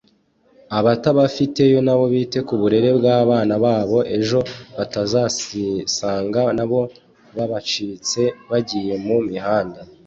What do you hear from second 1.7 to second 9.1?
nabo bite ku burere bw’abana babo ejo batazisanga nabo babacitse bagiye